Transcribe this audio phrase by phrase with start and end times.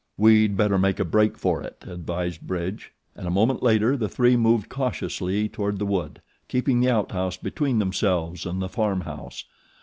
[0.17, 4.35] "We'd better make a break for it," advised Bridge, and a moment later the three
[4.35, 9.43] moved cautiously toward the wood, keeping the out house between themselves and the farm house.